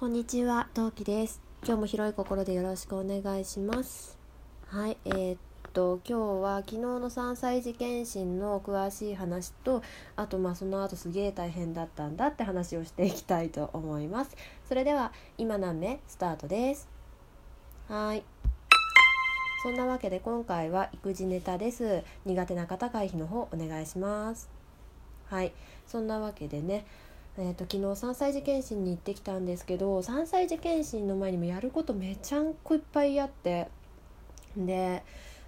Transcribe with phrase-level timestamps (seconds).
[0.00, 1.42] こんにちは、トウキです。
[1.62, 4.16] 今日も広い心でよろしくお願いします。
[4.68, 5.38] はい、えーっ
[5.74, 9.82] と今日は昨日の3歳児検診の詳しい話と、
[10.16, 14.34] あとまあその後すげえ大変だったんだって話をしていきたいと思います。
[14.66, 16.88] それでは今何目スタートです。
[17.86, 18.24] はい。
[19.62, 22.04] そんなわけで今回は育児ネタです。
[22.24, 24.48] 苦手な方回避の方お願いします。
[25.26, 25.52] はい、
[25.86, 26.86] そんなわけでね。
[27.42, 33.68] えー、と昨日3歳児検診に行ってきたんですけど3歳児検診の前にもやることめちゃんこいっぱいあって
[34.54, 35.02] で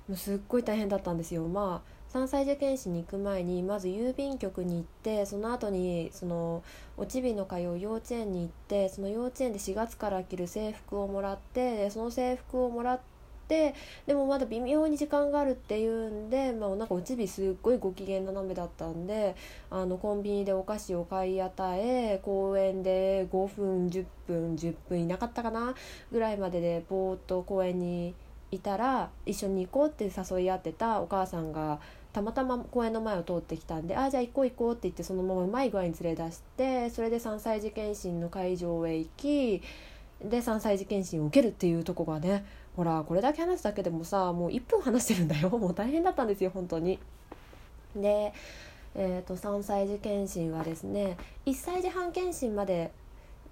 [0.08, 1.46] もうすっごい大変だったんですよ。
[1.46, 6.62] まあ3歳児検診に行く前にまず郵便局に行ってその後にその
[6.96, 13.00] おちびの通う幼稚園に行ってその幼稚園で4月から着る制服をもらってでその制服をもらっ
[13.52, 13.74] て
[14.06, 19.36] でもまだ微妙に時間があるっていうんで、まあ、なんかおちびすっごいご機嫌ななめだったんで
[19.70, 25.74] あのコンビニでお菓子を買い与え公園で5分10分10分いなかったかな
[26.10, 28.14] ぐらいまででぼーっと公園に
[28.50, 31.78] いたら一緒に行こうって誘い合ってたお母さんが
[32.14, 39.62] たまたま公園の前を通ってきたんで「ああじゃあ行こう行こう」って言ってそのままうまい具合に連れ出してそれで3歳児検診の会場へ行き
[40.24, 42.44] で3歳児検診を受けるっていうとこがね
[42.76, 46.98] ほらこれだけ話すだけでもさもう1分話してるんだよ もう大変だったんですよ本当に。
[47.94, 48.32] で、
[48.94, 52.90] えー、と3歳児検診はですね1歳児半検診まで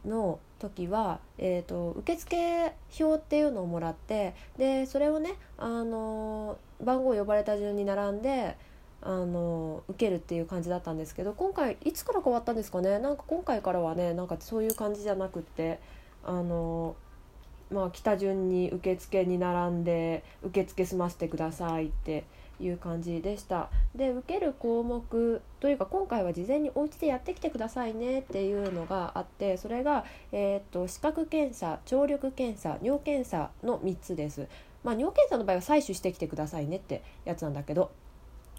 [0.06, 8.56] の時は、えー、と受付表っていうのをもらってでそれをね、あの番号呼ばれた順に並んで。
[9.02, 12.98] あの受けるっていう感じだったんですけど今回いつから変わったんですかね？
[12.98, 15.80] なんか今回からはねなんかそういう感じじゃなくって
[16.22, 16.94] あの
[17.70, 22.24] まあ来た順に受付に並んで受付済ませてくださいって
[22.60, 23.70] いう感じでした。
[23.94, 34.46] で受ける項目というか今回は事前にお家でやってきてくださいねっていうのがあってそれが、えー、と視覚検査聴力検査尿検査の3つです。
[34.82, 37.90] まあ、尿検査の場合は採取してきてくださいねってやつなんだけど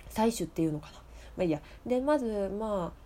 [0.09, 0.93] 採取っていうのかな。
[1.37, 1.61] まあいいや。
[1.85, 3.00] でまずまあ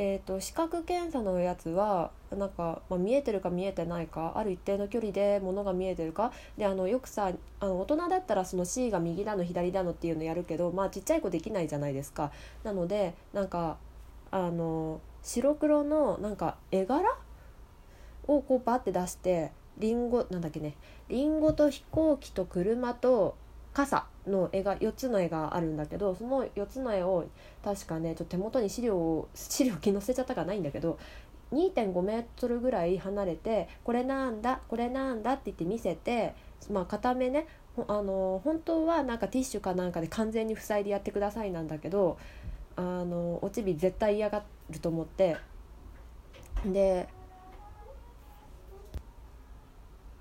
[0.00, 12.30] えーと、視覚検査のやつはなんか、まあ、見えてるか見えてないかある一定の距離で物が見えてるかであのよくさあの大人だったらその C が右だの左だのっていうのやるけど、まあ、ちっちゃい子できないじゃないですか。
[12.62, 13.76] なのでなんか
[14.30, 17.02] あの白黒のなんか絵柄
[18.28, 20.76] をこうバッて出してリンゴなんだっけね
[21.08, 23.34] リンゴと飛行機と車と
[23.78, 27.28] 傘の絵が4つの絵があるんだけどその4つの絵を
[27.62, 30.98] 確かねちょっと手元に資料を資料機載せちゃったかないんだけど
[31.52, 36.34] 2.5メートルぐらい離れてこれなんだこれなんだって言って見せて
[36.72, 37.46] まあ片目ね
[37.86, 42.18] あの本当はなんかティッシュかなんかで完全に塞いでやってくださいなんだけど
[42.74, 45.36] あのおちび絶対嫌がると思って
[46.66, 47.08] で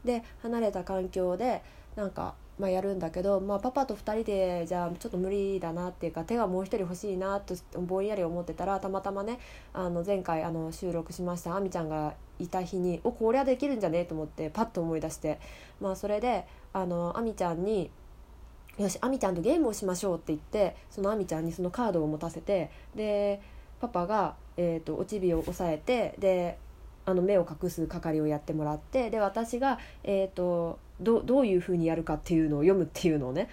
[0.05, 1.63] で離れた環境で
[1.95, 9.39] なんかまあ、やるんだけど、まあ、パパと2人でじゃあちょっと無理だなっていうか手がもう一人欲しいなとぼんやり思ってたらたまたまね
[9.73, 15.39] あの前回あの収録しましたあみちゃんがいた日におこれはできるんじゃねえと思ってパッと思い出して、
[15.79, 17.91] まあ、それであのあみちゃんに
[18.79, 23.39] 「よしあみちゃんとゲームをしましょう」って言ってそのあみちゃんにそのカードを持たせてで
[23.79, 26.57] パパが、えーと、おちびを押さえてで
[27.05, 33.49] あの目を隠す係をやってもらってで私が、えーとどどういうふうにやるかっていうのを読むっていうのをね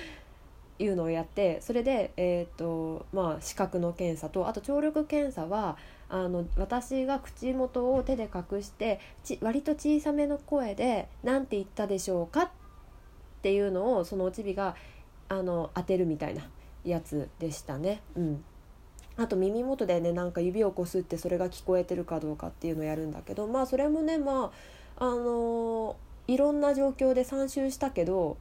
[0.78, 5.76] いうのをやってそれで、えーとまあ、視覚の検査とあと聴力検査は
[6.08, 12.50] あの私が口元を手で隠してち割と小さめの声で「何て言ったでしょうか?」っ
[13.42, 14.74] ていうのをそのおちびが
[15.28, 16.42] あの当てるみたいな
[16.84, 18.02] やつでしたね。
[18.16, 18.44] うん
[19.16, 24.50] あと耳元でねなんか指をこすってそれが聞こえてるかどうかっていうのをやるんだけどまあそれもねま
[24.96, 25.94] ああのー
[26.26, 28.36] いろんな状況で参集したけど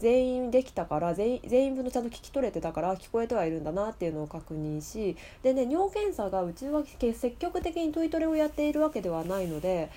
[0.00, 9.90] 全員できたから全員全員分のちゃんと聞き取れてたから聞こえてはいるんだなっていうのを確認しでね尿検査がうちは積極的にトイトレをやっているわけではないので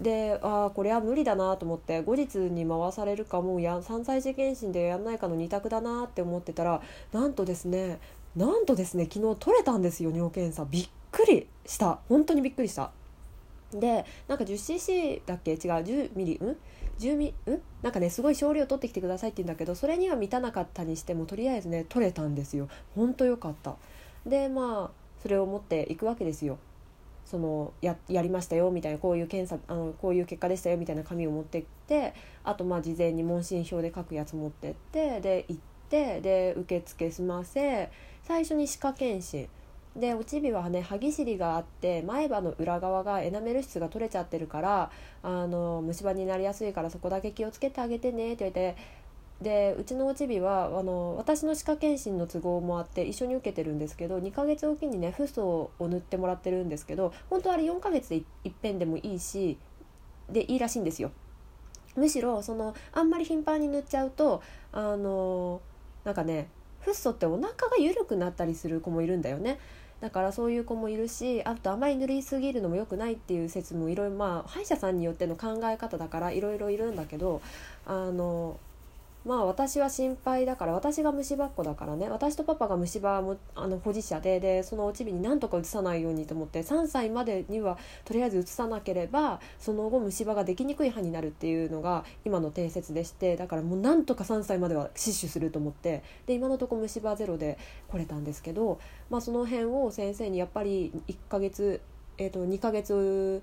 [0.00, 6.80] でああこれは無理だなと思って後日に回されるかもうや3歳児検診でやんないかの2択だなって思ってたら
[7.12, 7.98] なんとですね
[8.36, 10.64] なんとですね昨日取れたんですよ尿検査。
[10.64, 11.98] びっくりした。
[12.08, 12.92] 本当にびっくりした。
[13.72, 15.52] でなんか 10cc だっけ？
[15.52, 16.56] 違う10ミリん
[16.98, 17.60] ？10ミリん？
[17.82, 22.68] なんかねすごい少量取ってきてくださいって言うんだけどそれには満たなかったにしてもとりあえずね取れたんですよ。
[22.94, 23.76] ほんとよかった。
[24.26, 26.58] でまあそれを持っていくわけですよ。
[27.24, 32.12] そのややりましたよみたいなこういう検査あのこういう結果でしたよみたいな紙を持ってって
[32.42, 37.88] あとまあ事前に問診票で書くやつ持ってってで行ってで受付済ませ
[38.24, 39.48] 最初に歯科検診。
[39.96, 44.90] でおちびはね歯ぎしりがあって前歯の裏側がエナメル質が取れちゃってるから
[45.22, 48.76] あの虫歯になりやすいからそこだけ気をつけてあげてねって言って
[49.42, 59.58] でうちのおちびはあの私の歯科検診の都合もあって一緒に受けてるんですけど2ヶ月おきにねフッ素を塗ってもらってるんですけど本当あれ4ヶ月でいっぺんでもいいし
[60.28, 61.10] でいいらしいんですよ。
[61.96, 64.42] むしろそのあんまり頻繁に塗っちゃうと
[64.72, 65.60] あの
[66.04, 66.48] なんかね
[66.80, 69.58] フッ素ってお腹が緩くなったりする子もいるんだよね。
[70.00, 77.42] だからそういう子もいるしあとあまり塗りすぎるのも良くないっていう説もいろいろまあ歯医者さんによっての考え方だからいろいろいるんだけど
[77.84, 78.58] あの
[79.24, 82.08] まあ私は心配だから私が虫歯っ子だからね。
[82.08, 97.58] 私とパパが虫歯もあの保持者ででそのおちびになんとか移さないようにと思って3歳までにはとりあえず移さなければその後虫歯ができにくい歯になるっていうのが今の定説でしてだからもうなんとか3歳までは死守すると思ってで今のとこ虫歯ゼロで
[97.88, 98.80] 来れたんですけど、
[99.10, 101.82] まあ、その辺を先生にやっぱり1ヶ月、
[102.16, 103.42] えー、と2ヶ月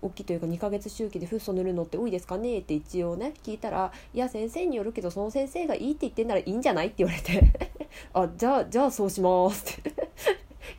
[0.00, 7.42] 大きいというか2ヶ月周期でフッ素塗るのって多いですかねって一応ね聞いたら「いや先生によるけどその先生がいいって言ってんならいいんじゃない?」って言われて
[8.14, 9.92] あじゃあじゃあそうしますって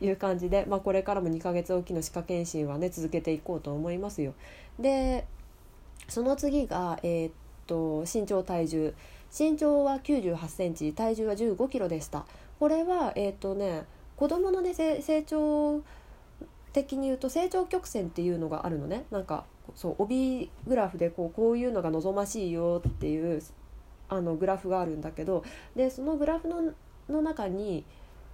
[0.04, 4.34] いう感じで、まあ、これからも2ヶ月おきの歯科検診はね続けていこうと思いますよ。
[4.78, 5.26] で
[6.08, 7.32] その次が、えー、っ
[7.66, 8.94] と身長体重
[9.36, 12.24] 身長は9 8センチ体重は1 5キロでした
[12.58, 13.84] これはえー、っとね
[14.16, 15.82] 子供のね成長
[16.72, 19.04] 的に言うと成長曲線っていうのがあるのね。
[19.10, 19.44] なんか
[19.74, 23.42] そう帯グラフでこうこういうのが望ましいよっていう
[24.08, 25.44] あのグラフがあるんだけど
[25.76, 26.72] でそのグラフの
[27.08, 27.84] の中に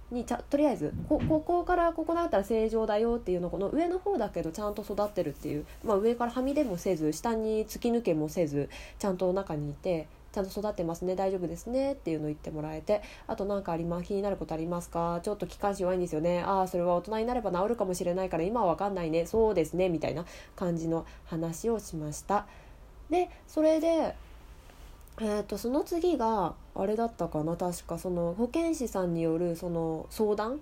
[0.09, 8.69] にちゃとりあえずここからここだったら正常だよっていうのこの上の方だけどちゃんと育ってるっていう、まあ、上からはみ出もせず下に突き抜けもせず
[8.99, 10.07] ちゃんと中にいて
[10.37, 15.19] ちゃんと育ってますね大丈夫ですねっていうのを言ってもらえてあと何かあります気になることありますか？
[15.23, 16.41] ちょっと気管支弱いんですよね。
[16.41, 19.25] ああそれは大人になれば治るかもしれないから今は分かんないね。
[19.25, 20.25] そうですねみたいな
[20.55, 22.45] 感じの話をしました。
[23.09, 24.15] でそれで
[25.19, 27.97] えーと、その次があれだったかな確か。
[27.97, 30.59] その保健師さんによるその相談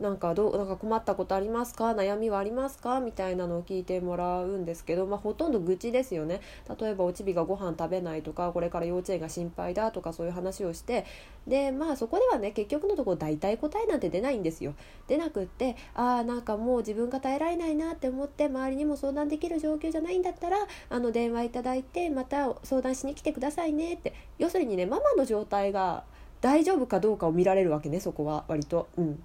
[0.00, 1.92] なんかどうなんか困ったことありますか？
[1.92, 3.00] 悩みはありますか？
[3.00, 6.40] みたいなのを聞いてもらうんですけど、まあ、ほとんど愚痴ですよね。
[6.80, 11.04] 例えばおちびがご飯食べないとかこれから幼稚園が心配だとかそういう話をして
[11.46, 14.74] でまあそこではね結局のところ大体答えなんて出ないんですよ。
[15.06, 20.56] 出なくってああなんかもう自分が耐えられないなって思って周りにも相談できる状況じゃないんだったら
[20.88, 24.14] あの電話いただいてまた相談しに来てくださいねって。
[24.38, 26.04] 要するにねママの状態が
[26.40, 28.88] 大丈夫かどうかを見られるわけねそこは割と。
[28.96, 29.22] うん。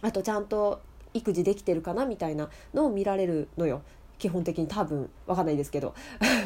[0.00, 0.80] あとちゃんと
[1.14, 3.82] 育児できてるかなみたいなのを見られるのよ。
[4.18, 5.94] 基本的に多分わかんないですけど。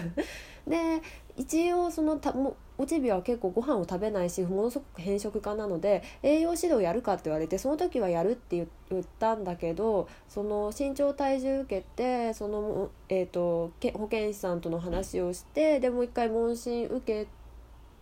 [0.66, 1.00] で
[1.36, 17.28] 一応そのたもおちびは結構ご飯を食べないしものすごく偏食家なので栄養指導やるかって言われてその時はやるって言ったんだけどその身長体重受けてその、えーと、保健師さんとの話をしてでもう一回問診受け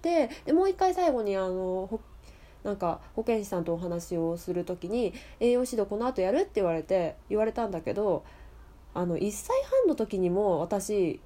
[0.01, 2.01] てでもう一回最後にあの
[2.65, 6.39] なんか保健師さんとお話をする時に栄養指導この後やる？
[6.41, 8.25] って言われて言われたんだけど
[8.95, 9.49] あの1歳
[9.83, 11.21] 半の時にも私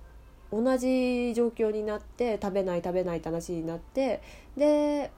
[0.50, 4.20] 同じ状況になって食べない食べないって話になって
[4.56, 5.10] で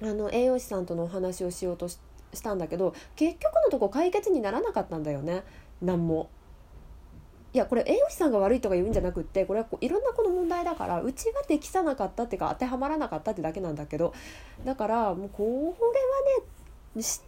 [0.00, 1.98] あの栄養士さんとのお話をしようとし
[2.42, 5.42] たんだけど結局のとこ解決にならなかったんだよね
[5.82, 6.30] 何も。
[7.54, 14.12] いやこれ栄養士さんが悪いとか言うんじゃなくってこれはこういろんなこの問題だからうちが適さなかったっていうか当てはまらなかったってだけなんだけど
[14.64, 16.42] だからもうこれは
[16.96, 17.20] ね知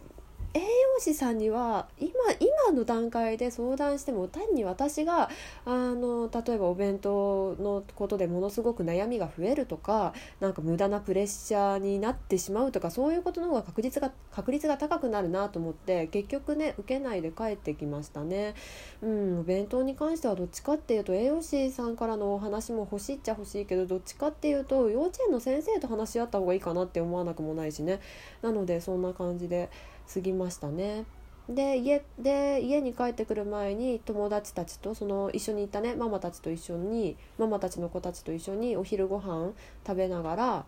[0.53, 0.65] 栄養
[0.99, 5.29] 士さんには今今の段階で相談しても単に私が
[5.65, 18.53] あの例えばお弁当のことでものすごく悩みが増えるとかなんか無駄なプレッシャーになってしまうとかそういうことの方が確率が確率が高くなるなと思って結局ね受けないで帰ってきましたね。
[19.01, 27.99] うん、お弁当に関してはどっちかっていうと栄養士さんからのお話も欲しいっちゃ欲しいけどどっちかっていうと幼稚園の先生と話し合った方がいいかなって思わなくもないしね
[28.41, 29.69] なのでそんな感じで。
[30.13, 31.05] 過ぎましたね。
[31.49, 39.51] で家で家に帰ってくる前に友達たちとその一緒にいたねママたちと一緒にママたちの子たちと一緒にお昼ご飯
[39.85, 40.65] 食べながら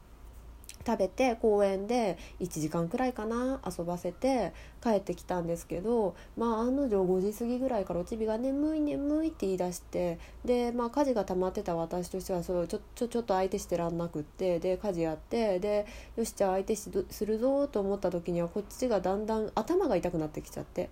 [0.86, 15.86] 食べて公園で1時間くらいかな遊ばせて帰ってきたんですけどまあ案の定5時過ぎぐらいからおちびが「眠い眠い」って言い出してでまあ家事が溜まってた私としてはそうちょちょちょっと相手してらんなくってで家事やってで
[16.16, 16.92] よしじゃあ相手す
[17.26, 20.90] るぞと思った時にはこっちがだんだん頭が痛くなってきちゃって。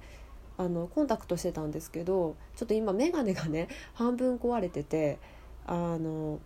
[0.58, 5.18] あのコンタクトしてたんですけどちょっと今眼鏡がね半分壊れてて
[5.66, 6.40] あの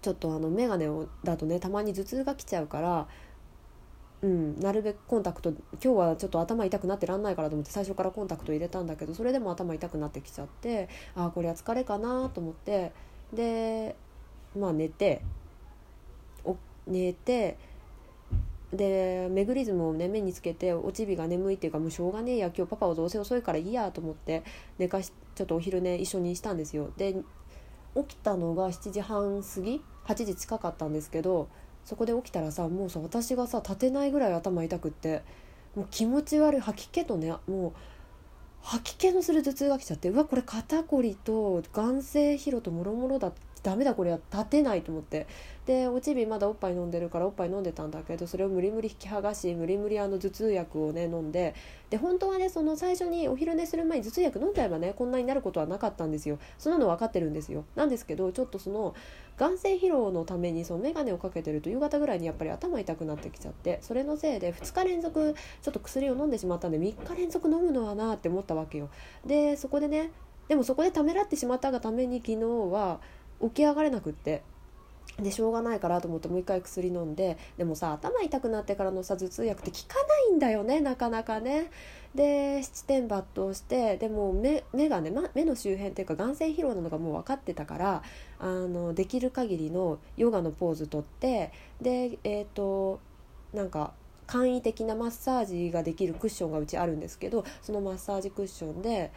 [0.00, 3.08] ちょっとあの眼鏡をだとねたまに頭痛が来ちゃうから
[4.20, 12.92] うん、なるべくコンタクト今日はちょっと頭痛くなってらんないからと思って最初からコンタクト入れたんだけどそれでも頭痛くなってきちゃってああこれは疲れかなと思って
[13.32, 13.94] で
[14.58, 15.22] まあ寝て
[16.44, 16.56] お
[16.88, 17.58] 寝て
[18.72, 24.42] でメグリズムをね目につけておちびが眠いっていうかもうしょうがねえや今日パパはどうせ遅いからいいやと思って
[24.78, 26.90] 寝かしちょっとお昼寝一緒にしたんですよ。
[26.96, 27.14] で
[27.96, 31.48] 起きたのが7時半過ぎ8時近かったんですけど
[31.84, 35.22] そこで起きたらさもうさ私がさ立てないぐらい頭痛くって
[35.74, 37.72] もう気持ち悪い吐き気とねもう
[38.62, 43.32] 吐き気のする頭痛が来ちゃってうわこれ肩こりと眼性疲労ともろもろだ
[43.68, 45.26] ダメだこれは立てないと思って。
[45.66, 51.54] でおちびまだおっぱい飲んでるからおっぱい飲んでたんだけどそれを無理無理引き剥がし無理無理あの頭痛薬をね飲んで。
[51.90, 56.38] で本当はねその最初にお昼寝する前に頭痛薬飲んじゃえばねこんなになることはなかったんですよ。
[56.58, 57.66] そんなの分かってるんですよ。
[57.76, 58.94] なんですけどちょっとその
[59.36, 68.88] 眼性疲労のためにその眼鏡をかけてると夕方ぐらいにやっぱり頭痛くなってきちゃってそれのせいで2日連続ちょっと薬を飲んでしまったんで3日連続飲むのはなって思ったわけよ。
[69.26, 70.12] でそこでね
[70.48, 72.36] でもそこでためらってしまったがために昨日
[72.72, 73.00] は
[73.42, 74.42] 起き上がれなくって。
[75.22, 81.70] でしょうがないからと思ってもう一回薬飲んででもさ頭痛くなってからのさ頭痛薬って効かないんだよねなかなかね。
[82.14, 88.02] で七点抜刀してでも目目がね、ま、目の周辺っていうか眼性疲労なのがもう分かってたから
[88.38, 93.00] あのできる限りのヨガのポーズとってでえっ、ー、と
[93.52, 93.92] なんか
[94.26, 99.10] 簡易的なマッサージができるクッションがうちあるんですけどそのマッサージクッションで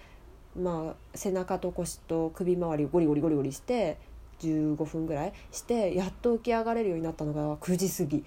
[0.60, 3.98] まあ背中と腰と首周りをゴリゴリゴリゴリして
[4.42, 8.24] 15分ぐらいしてやっと起き上がれるようになったのが9時過ぎ。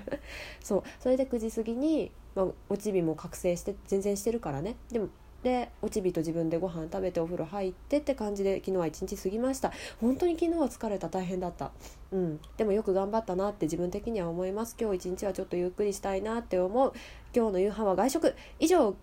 [0.62, 0.82] そう。
[1.00, 4.76] それで9時過ぎに、まあ、おちびも覚醒して全然してるからね。
[4.90, 5.08] でも
[5.42, 9.72] でおちびと自分でご飯食べてお風呂入ってって感じで昨日は一日過ぎました。
[10.00, 11.08] 本当に昨日は疲れた。
[11.08, 11.70] 大変だった。
[12.10, 12.40] うん。
[12.56, 14.76] でもよく頑張ったなって自分的には思います。
[14.78, 16.92] 今日一日はちょっとゆっくりしたいなって思う。
[17.34, 18.34] 今日の夕飯は外食。
[18.58, 18.96] 以上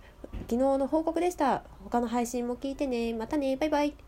[0.47, 1.63] 昨日の報告でした。
[1.83, 3.13] 他の配信も聞いてね。
[3.13, 3.55] またね。
[3.55, 4.04] バイバイ。